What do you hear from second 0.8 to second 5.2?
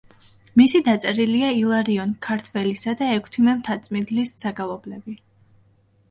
დაწერილია ილარიონ ქართველისა და ექვთიმე მთაწმიდლის საგალობლები.